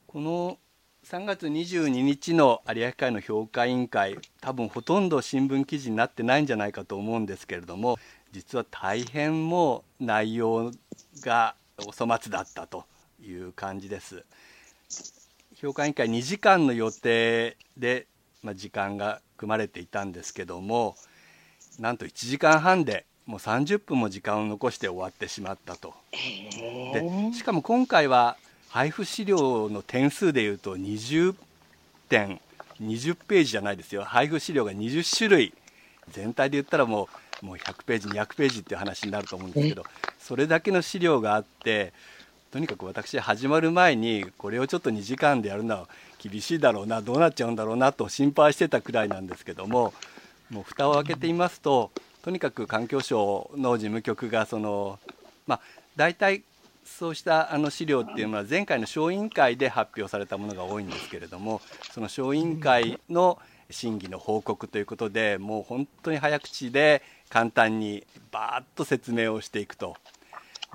[0.09, 0.59] この
[1.05, 7.97] 3月22日の有明海の評価委員会多分ほとんど新聞記事になってないんじゃないかと思うんですけれども
[8.33, 10.73] 実は大変もう内容
[11.21, 12.87] がお粗末だったと
[13.23, 14.25] いう感じです。
[15.55, 18.09] 評価委員会2時間の予定で、
[18.43, 20.97] まあ、時間が組まれていたんですけども
[21.79, 25.95] なんと1時間半でもう30分も時間を残して終わってしまったと。
[26.13, 28.37] でしかも今回は
[28.69, 31.35] 配布資料の点数でいうと20
[32.09, 32.41] 点
[32.81, 34.05] 20ページじゃないですよ。
[34.05, 35.55] 配布資料が20種類。
[36.13, 37.09] 全体で言ったらも
[37.43, 39.85] うもう100ページ200ページっていう話になると思うんですけど
[40.19, 41.93] それだけの資料があって
[42.51, 49.93] とにかく私始まる前にこれをちょっと2時間でやるのは厳しいだろうなどうなっちゃうんだろうなと心配してたくらいなんですけども
[50.51, 51.91] もう蓋を開けてみますと
[52.23, 54.99] とにかく環境省の事務局がその
[55.47, 55.61] まあ
[55.97, 56.43] 大体
[56.85, 63.39] そうしたあの資料っていうのは前回の小委員会で発表されたものが多いんですけれどもその小委員会の
[63.71, 69.97] 審議の報告ということでもう本当に早口で簡単にバーッと説明をしていくと。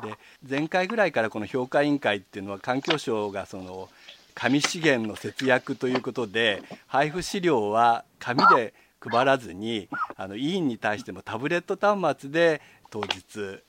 [0.03, 0.17] で
[0.49, 3.89] 前回ぐらいからこの評価委員会っていうのは環境省がその
[4.33, 8.73] 紙資源の節約ということで配布資料は紙で
[9.09, 13.63] 配らずにあの委員に対してもタブレット端末で当日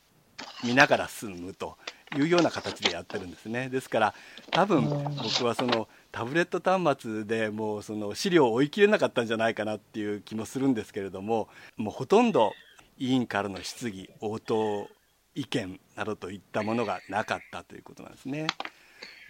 [0.64, 1.76] 見ながら進むと
[2.16, 3.68] いうような形でやってるんですね。
[3.68, 4.14] ですから
[4.50, 4.84] 多分
[5.22, 12.52] 僕はそのタブレット端末でもうその資料を追い切れなかったんじゃないかなっていう気もするんですけれどももうほとんど
[12.98, 14.88] 委員からの質疑応答
[15.34, 18.46] 意見などといったものがなかったということなんですね。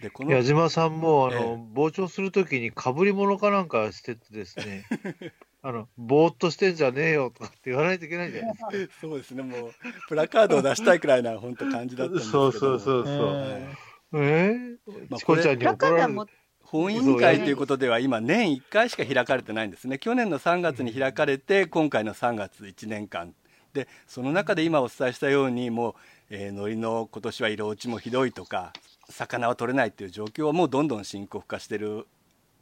[0.01, 4.83] でこの矢島さんもあの、ええ、傍聴するときにかぶり物かなんかしててですね
[5.65, 8.71] あのぼーっとしてんじゃねえよとかって言わないといけないじゃないですか。
[8.99, 9.71] そうですねもう
[10.09, 13.15] プラカードを出したいくらいな本当感じだったんですけどそうそうそうそう。
[13.35, 14.77] えー、えー、
[15.09, 16.19] まあ、これちゃんに怒られる。
[16.65, 23.35] 本委員会ということでは今年1回しか開かれてないんですね去年の3月に開かれて今回の3月1年間
[23.73, 25.93] でその中で今お伝えしたようにもう、
[26.31, 28.73] えー、海苔の今年は色落ちもひどいとか
[29.07, 32.07] 魚は取れないっていう状況はもうどんどん深刻化してる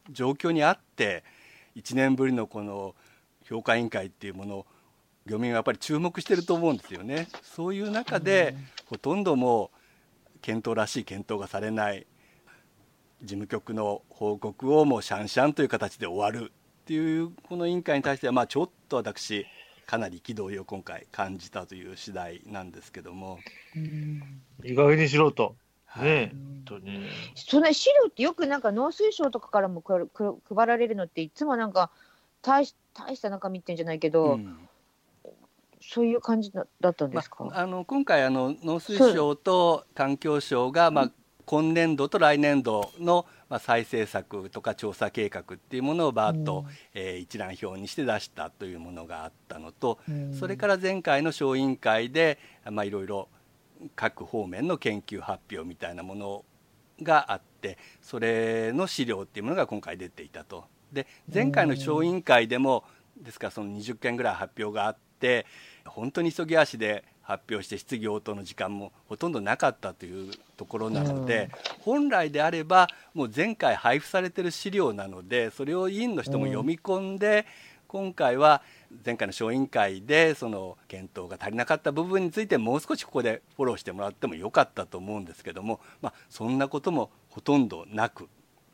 [0.10, 1.24] 状況にあって
[1.76, 2.96] 1年ぶりのこの
[3.44, 4.66] 評価委員会っていうものを
[5.26, 7.28] 漁民はやっぱり注目してると思うんですよね。
[7.44, 8.56] そういう中で、
[8.86, 9.72] ほとんども
[10.36, 12.08] う検討らしい検討がされない
[13.22, 19.46] 事務局の報告をもうシャンシャンという形で終わるっていうこの委員会に対してはまあちょっと私
[19.86, 23.40] かなり憤りを今回感じたという次第なんですけども。
[24.64, 25.56] 意外にしろと。
[25.98, 27.08] ね、本当に。
[27.36, 31.92] その資料ってよくなんか農水省とかからもくく配られるのっていつもなんか
[32.42, 34.58] 大し大した中身ってんじゃないけど、うん、
[35.82, 41.12] そういう感じだったんですか、まあ、あの今回あの農水省と環境省が、まあ、
[41.46, 53.30] 今年度と来年度の、まあ、再生策とか調査計画っていうものをバーッと、うん、えー、一覧表にして出したというものがあったのと、うん、それから前回の小委員会で、まあ、いろいろ
[53.96, 56.46] 各方面の研究発表みたいなもの
[57.02, 60.66] があってそれの資料っていうものが今回出ていたと。
[60.92, 62.84] で前回の小委員会でも
[63.18, 65.46] ですからその20件ぐらい発表があって
[65.86, 77.46] 本当に急ぎ足で発表して質疑応答の時間もほとんどなかったというところなので、本来であればもう前回配布されてる資料なのでそれを委員の人も読み込んで、
[77.92, 78.62] 今回は
[79.06, 88.30] 前回の小委員会でその検討が足りなかった部分についてもう少しここでフォローしてもらってもよかったと思うんですけども、まあ、そんなこともほとんどなく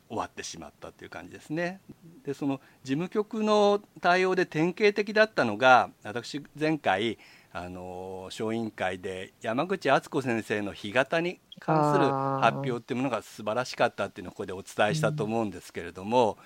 [0.08, 1.80] 終わってしまったという感じですね。
[2.24, 7.18] でその事務局の対応で典型的だったのが私前回
[7.52, 16.38] あの小委員会で山口敦子先生の干潟に関する発表っていうものが素晴らしかったっていうのをここでお伝えしたと思うんですけれども、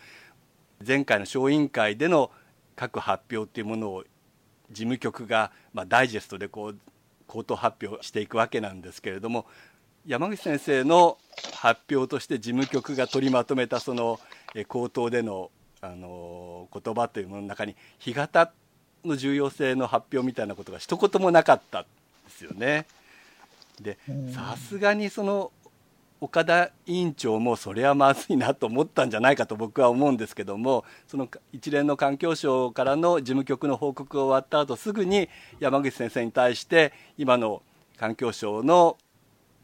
[0.84, 2.30] 前回の小委員会での
[2.76, 4.04] 各発表っていうものを
[4.70, 6.78] 事務局が、まあ、ダイジェストでこう
[7.26, 9.46] 口頭発表していくわけなんですけれども
[10.06, 11.18] 山口先生の
[11.54, 14.18] 発表として事務局が取りまとめたその
[14.68, 18.52] 口頭でのあの言葉というものの中に干潟
[19.04, 21.88] の重要性の発表みたいなことが一言もなかったんで
[22.30, 22.86] すよね。
[23.80, 23.98] で
[24.32, 25.50] さすがにその
[26.22, 37.62] 岡田委員長もそれはまずいなと思ったんじゃないかと僕は思うんですけどもその一連の環境省からの事務局の報告が終わった後すぐに山口先生に対して今の
[37.96, 38.98] 環境省の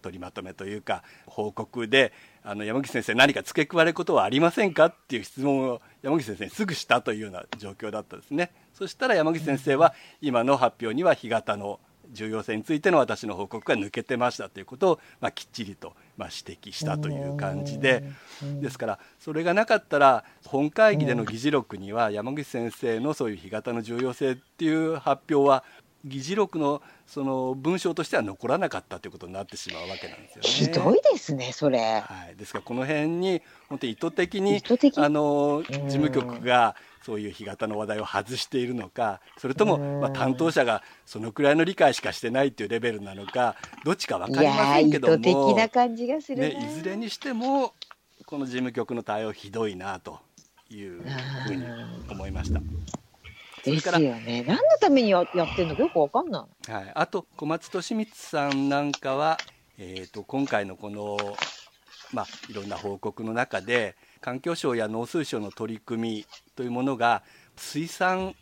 [0.03, 8.51] 取りまとめというか報告であの山口先生何か付け加えることはありませんかっていう質問を山口先生にすぐしたというような状況だったですね。
[8.75, 11.79] そしたら山口先生は今の発表には干潟の
[12.11, 18.05] 重要性についての私の報告が抜けてましたということを、まあ、きっちりと、まあ、指摘したという感じで
[18.61, 25.65] ですからそれがなかったら本会議での議事録には山口先生のそういう干潟の重要性っていう発表は
[26.09, 30.49] 議事録のその文章としては残らなかったということになってしまうわけなんですよね。
[30.49, 31.79] ひどいですね、それ。
[31.79, 34.63] はい、ですからこの辺に本当に意図的に
[34.97, 47.73] あの事務局がそういう干潟の話題を外しているのかそれとも、まあ、担当者がそのくらいの理解しかしてないっていうレベルなのかどっちか分かりませんけども意図的な感じがする、ね、いずれにしても
[48.27, 50.19] この事務局の対応ひどいなと
[50.71, 51.03] いう
[51.47, 51.65] ふうに
[52.11, 52.61] 思いました。
[53.63, 54.45] ですよね。
[54.47, 56.73] 何のためにややってるのかよくわかんない。
[56.73, 56.93] はい。
[56.95, 59.39] あと小松利光さんなんかは、
[59.79, 61.17] えっ、ー、と今回のこの
[62.13, 67.23] まあいろんな報告の中で環境省や農水省の取り組みというものが
[67.57, 68.35] 水産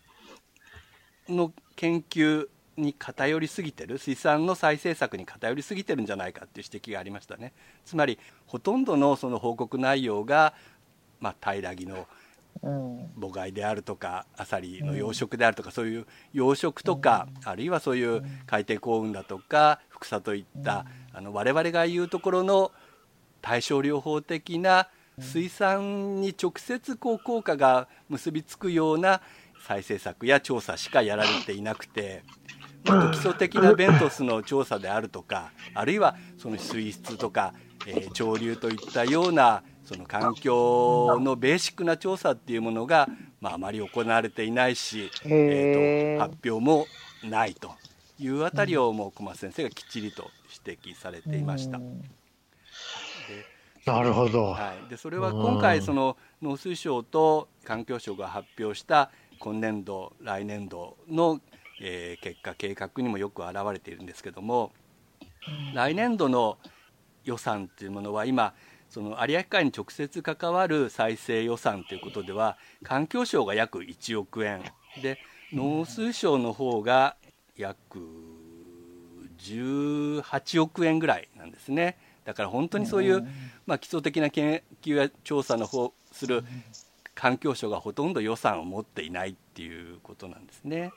[1.29, 7.53] の研究に偏りすぎてる水産の再生策に偏りすぎてるんじゃないかっていう指摘がありましたね
[7.85, 10.55] つまりほとんどのその報告内容が、
[11.21, 12.07] まあ、平らぎの
[12.63, 22.73] 母貝であるとかアサリの養殖であるとか、そういう養殖とか、あるいはそういう海底幸運だとか副作といった、あの我々が言うところの
[23.43, 24.89] 対症療法的な
[25.19, 29.23] 水産に直接こう効果が結びつくような
[29.67, 32.23] 再生策や調査しかやられていなくて
[32.85, 37.53] 基礎的なベントスの調査であるとかあるいはその水質とか、
[37.87, 43.09] えー、潮流といったようなその環境のベーシックな調査っていうものが、
[43.41, 46.87] まあ、あまり行われていないし、えーと、発表も
[47.23, 47.71] ないと
[48.19, 50.31] いうあたりをもう小松先生がきっちりと
[50.67, 51.81] 指摘されていました。
[53.87, 61.41] なるほど、はい、でそれは今回その農水省と環境省が発表した今年度来年度の、
[61.81, 64.73] えー、結果計画にもよく表れているんですけども
[65.73, 66.59] 来年度の
[67.25, 68.55] 予算っていうものは今
[68.91, 74.63] その有明海に直接関わる再生予算ということでは環境省が約1億円。
[75.03, 75.19] で
[75.53, 77.17] 農水省の方が
[77.57, 78.01] 約
[79.39, 81.97] 18億円ぐらいなんですね。
[82.25, 83.27] だから本当にそういう、
[83.67, 86.45] まあ、基礎的な研究や調査の方する
[87.15, 90.93] 環境省がほとんど予算を持っていないっていうことなんですね。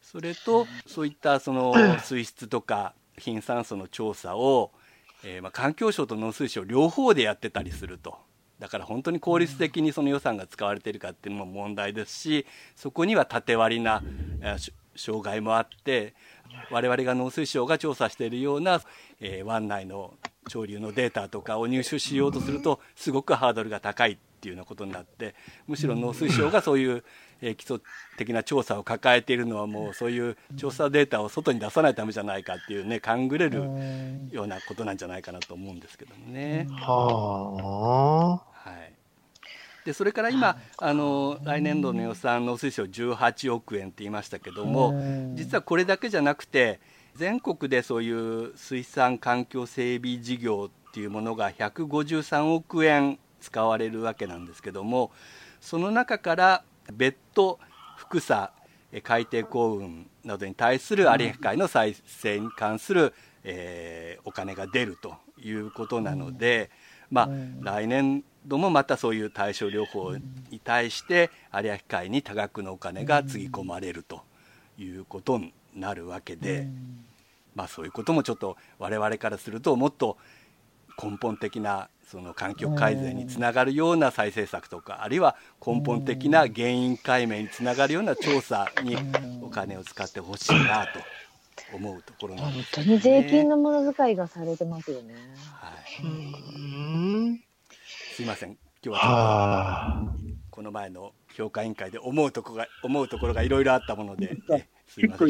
[0.00, 4.72] それとそういったその水質とか貧酸素の調査を
[5.24, 8.18] えー、まあ、環境省と農水省両方でやってたりすると。
[8.58, 12.46] だから本当に効率的にその予算が使われているかっていうのも問題ですし
[12.76, 14.04] そこには縦割りな、
[14.94, 16.14] 障害もあって
[16.70, 18.80] 我々が農水省が調査しているような、
[19.20, 20.14] えー、湾内の
[20.48, 24.18] 潮流のデータとかを入手しようとするとすごくハードルが高い。
[24.42, 25.36] っていうようなことになって
[25.68, 27.04] むしろ農水省がそういう
[27.40, 27.78] え基礎
[28.18, 33.62] 的な調査を抱えているのはもうそういう調査データを外に出さないためじゃないかっていうね勘ぐれる
[34.32, 36.66] ようなことなんじゃないかなと思うんですけどもね。
[36.70, 38.92] はあ、はい。
[39.84, 44.94] でそれから今あの来年度の予算農水省18億円って言いましたけども
[45.34, 46.80] 実はこれだけじゃなくて
[47.16, 55.10] 全国でそういう水産環境整備事業っていうものが153億円使われるわけなんですけども
[55.60, 57.58] その中から別途
[57.96, 58.52] 福さ
[59.02, 66.70] 海底幸運などに対する有明海の再生に関する、えー、お金が出るということなので、
[67.10, 67.28] まあ、
[67.60, 70.14] 来年度もまたそういう対症療法
[70.50, 74.22] に対して有明海に多額のお金がつぎ込まれると
[74.78, 76.68] いうことになるわけで、
[77.54, 80.18] まあ、そういうこともちょっと我々からするともっと
[81.00, 88.96] 根本的なその環境改善につながるような再生策とかあるいは根本的な原因解明につながるような調査に
[89.40, 91.00] お金を使ってほしいなと
[91.74, 95.14] 思うところなんです、ね、本当に税金のもの遣いがされてますよね。
[95.54, 97.40] はい、
[98.14, 100.02] すいません今日は
[100.50, 104.36] この前の評価委員会で思うところが思うところがいろいろあったもので、
[104.86, 105.28] すいません。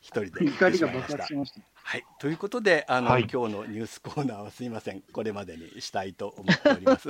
[0.00, 1.60] 一人で怒りが爆発しました。
[1.90, 7.08] はい、ということで、あの、はい、今日のニュースコーナーはすみません、これまでにしたいと思っております。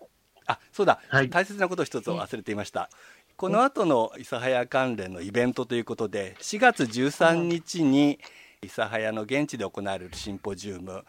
[0.48, 2.88] あ、そうだ、はい、大切なこと一つを忘れていました。
[3.36, 8.20] この後の諫早関連のイベントということで、4月13日に
[8.62, 11.04] 諫早の現地で行われるシンポジウム、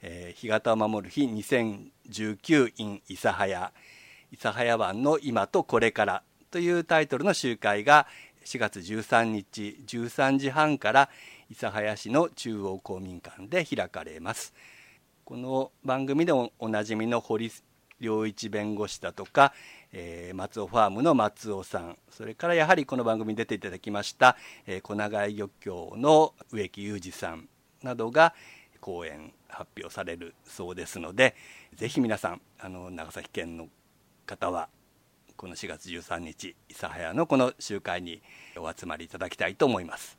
[0.00, 3.72] えー、干潟を守る日2019 in 諫早、
[4.30, 6.22] 諫早湾の今とこれから
[6.52, 8.06] というタイトルの集会が
[8.44, 11.10] 4月13日13時半から
[11.50, 14.52] 諫早市の中央公民館で開かれます。
[15.24, 17.50] この番組でおなじみの堀
[18.00, 19.52] 良一弁護士だとか、
[19.92, 24.36] えー、松尾ファームの松尾さんそれからやはりこの番組に出ていただきました、
[24.66, 27.48] えー、小長井漁協の植木裕二さん
[27.82, 28.34] などが
[28.80, 31.34] 講演発表されるそうですので
[31.74, 33.68] ぜひ皆さんあの長崎県の
[34.26, 34.68] 方は
[35.36, 38.22] この4月13日諫早のこの集会に
[38.56, 40.17] お集まりいただきたいと思います。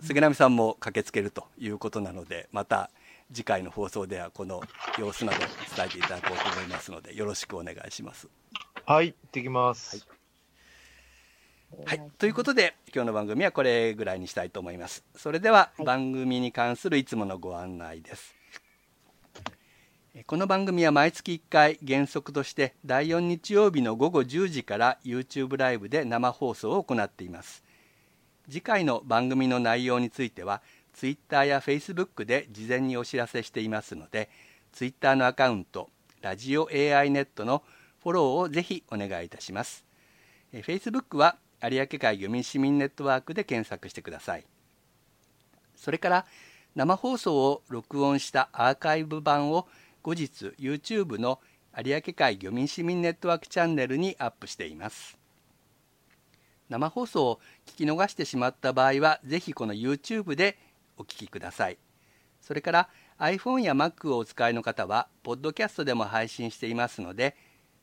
[0.00, 2.90] 杉並さんも駆けつけるということなのでまた
[3.32, 4.62] 次回の放送ではこの
[4.98, 5.38] 様子など
[5.76, 8.28] 伝えていただこうと思いますのでよろしくお願いします。
[8.86, 10.06] はい、行ってきます。
[11.84, 15.04] はい、はい、ということで今日の番組はこれぐらいにしたいと思います。
[15.14, 18.34] それでは、番組に関するいつものご案内です。
[20.26, 27.62] この番組は毎月1回原則として第4日曜日の午後10時から YouTube ライブで生放送を行っています。
[28.48, 30.62] 次回の番組の内容については
[30.94, 34.30] Twitter や Facebook で事前にお知らせしていますので
[34.72, 35.90] Twitter のアカウント
[36.22, 37.62] ラジオ AI ネットの
[38.02, 39.84] フォローをぜひお願いいたします。
[40.52, 44.44] Facebook は有明海漁民市民ネットワークで検索してください。
[45.76, 46.26] それから
[46.74, 49.68] 生放送を録音したアーカイブ版を
[50.02, 51.40] 後日 YouTube の
[51.76, 55.17] 有明海漁民市民ネットワークチャンネルにアップしています。
[56.68, 60.58] 生放送を聞き逃してしまった場合は、ぜひこの YouTube で
[60.96, 61.78] お聞きください。
[62.40, 62.88] それから
[63.18, 67.36] iPhone や Mac をお使いの方は、ポッドキャストでも配信していますので、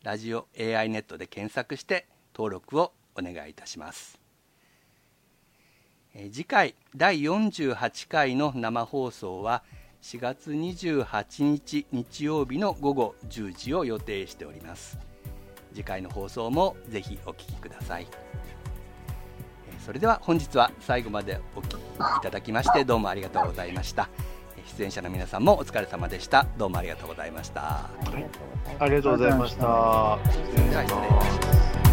[0.04, 4.26] ラジオ AI ネットで検索して登録をお願いいたします。
[6.32, 9.64] 次回第48回の生放送は
[10.02, 14.98] 4月28日日曜日の午後10時を予定しております
[15.74, 18.08] 次回の放送もぜひお聞きください
[19.86, 21.78] それでは本日は最後までお聞きい
[22.24, 24.10] ただきましてどうもありがとうございました。
[24.76, 26.48] 出演者の皆さんもお疲れ様でした。
[26.58, 27.88] どうもありがとうございました。
[28.80, 30.88] ありがとうございました、では失礼いた。
[30.88, 31.85] します